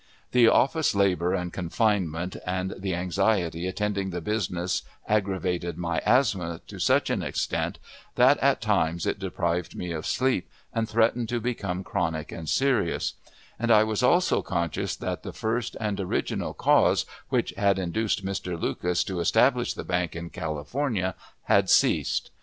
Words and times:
The 0.31 0.47
office 0.47 0.95
labor 0.95 1.35
and 1.35 1.53
confinement, 1.53 2.35
and 2.43 2.73
the 2.75 2.95
anxiety 2.95 3.67
attending 3.67 4.09
the 4.09 4.19
business, 4.19 4.81
aggravated 5.07 5.77
my 5.77 6.01
asthma 6.07 6.59
to 6.65 6.79
such 6.79 7.11
an 7.11 7.21
extent 7.21 7.77
that 8.15 8.39
at 8.39 8.61
times 8.61 9.05
it 9.05 9.19
deprived 9.19 9.75
me 9.75 9.91
of 9.91 10.07
sleep, 10.07 10.49
and 10.73 10.89
threatened 10.89 11.29
to 11.29 11.39
become 11.39 11.83
chronic 11.83 12.31
and 12.31 12.49
serious; 12.49 13.13
and 13.59 13.69
I 13.69 13.83
was 13.83 14.01
also 14.01 14.41
conscious 14.41 14.95
that 14.95 15.21
the 15.21 15.33
first 15.33 15.77
and 15.79 15.99
original 15.99 16.55
cause 16.55 17.05
which 17.29 17.51
had 17.55 17.77
induced 17.77 18.25
Mr. 18.25 18.59
Lucas 18.59 19.03
to 19.03 19.19
establish 19.19 19.75
the 19.75 19.83
bank 19.85 20.15
in 20.15 20.31
California 20.31 21.13
had 21.43 21.69
ceased. 21.69 22.31